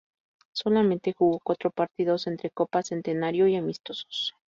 Solamente 0.51 1.13
jugó 1.15 1.39
cuatro 1.43 1.69
partidos 1.69 2.25
entre 2.25 2.49
Copa 2.49 2.81
Centenario 2.81 3.47
y 3.47 3.55
amistosos. 3.55 4.33